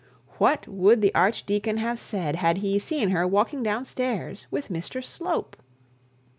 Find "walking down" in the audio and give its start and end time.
3.27-3.85